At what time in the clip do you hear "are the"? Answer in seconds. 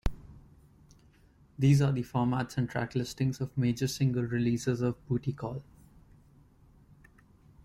1.83-2.01